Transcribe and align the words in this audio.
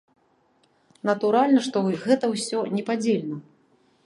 Натуральна, 1.09 1.59
што 1.67 1.83
гэта 2.07 2.25
ўсё 2.35 2.59
непадзельна. 2.79 3.37